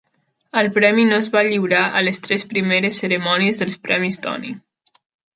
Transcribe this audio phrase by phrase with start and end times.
[0.59, 4.55] El premi no es va lliurar a les tres primeres cerimònies dels Premis Tony.